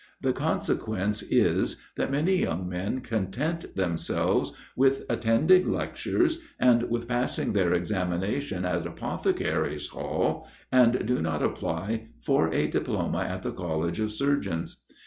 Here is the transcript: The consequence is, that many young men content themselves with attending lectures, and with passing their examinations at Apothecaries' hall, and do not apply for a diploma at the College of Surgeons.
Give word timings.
The 0.21 0.33
consequence 0.33 1.21
is, 1.21 1.77
that 1.95 2.09
many 2.09 2.37
young 2.37 2.67
men 2.67 3.01
content 3.01 3.75
themselves 3.75 4.51
with 4.75 5.03
attending 5.07 5.71
lectures, 5.71 6.39
and 6.59 6.89
with 6.89 7.07
passing 7.07 7.53
their 7.53 7.71
examinations 7.75 8.65
at 8.65 8.87
Apothecaries' 8.87 9.89
hall, 9.89 10.49
and 10.71 11.05
do 11.05 11.21
not 11.21 11.43
apply 11.43 12.07
for 12.19 12.51
a 12.51 12.65
diploma 12.65 13.21
at 13.29 13.43
the 13.43 13.51
College 13.51 13.99
of 13.99 14.11
Surgeons. 14.11 14.81